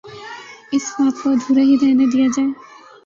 اس 0.73 0.85
خواب 0.93 1.13
کو 1.21 1.27
ادھورا 1.33 1.63
ہی 1.69 1.75
رہنے 1.81 2.05
دیا 2.13 2.27
جائے۔ 2.35 2.49